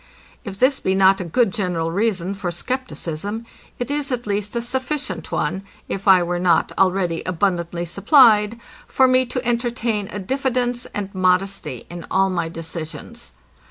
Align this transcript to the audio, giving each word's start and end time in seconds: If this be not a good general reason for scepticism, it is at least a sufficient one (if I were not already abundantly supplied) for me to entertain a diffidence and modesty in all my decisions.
If 0.43 0.57
this 0.57 0.79
be 0.79 0.95
not 0.95 1.21
a 1.21 1.23
good 1.23 1.53
general 1.53 1.91
reason 1.91 2.33
for 2.33 2.49
scepticism, 2.49 3.45
it 3.77 3.91
is 3.91 4.11
at 4.11 4.25
least 4.25 4.55
a 4.55 4.61
sufficient 4.63 5.31
one 5.31 5.61
(if 5.87 6.07
I 6.07 6.23
were 6.23 6.39
not 6.39 6.71
already 6.75 7.21
abundantly 7.21 7.85
supplied) 7.85 8.59
for 8.87 9.07
me 9.07 9.27
to 9.27 9.47
entertain 9.47 10.07
a 10.11 10.17
diffidence 10.17 10.87
and 10.95 11.13
modesty 11.13 11.85
in 11.87 12.07
all 12.09 12.31
my 12.31 12.49
decisions. 12.49 13.33